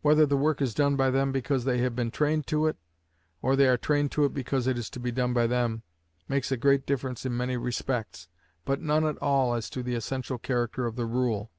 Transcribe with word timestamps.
Whether 0.00 0.26
the 0.26 0.36
work 0.36 0.62
is 0.62 0.74
done 0.74 0.94
by 0.94 1.10
them 1.10 1.32
because 1.32 1.64
they 1.64 1.78
have 1.78 1.96
been 1.96 2.12
trained 2.12 2.46
to 2.46 2.68
it, 2.68 2.76
or 3.42 3.56
they 3.56 3.66
are 3.66 3.76
trained 3.76 4.12
to 4.12 4.24
it 4.24 4.32
because 4.32 4.68
it 4.68 4.78
is 4.78 4.88
to 4.90 5.00
be 5.00 5.10
done 5.10 5.32
by 5.32 5.48
them, 5.48 5.82
makes 6.28 6.52
a 6.52 6.56
great 6.56 6.86
difference 6.86 7.26
in 7.26 7.36
many 7.36 7.56
respects, 7.56 8.28
but 8.64 8.80
none 8.80 9.04
at 9.04 9.18
all 9.18 9.54
as 9.54 9.68
to 9.70 9.82
the 9.82 9.96
essential 9.96 10.38
character 10.38 10.86
of 10.86 10.94
the 10.94 11.04
rule. 11.06 11.50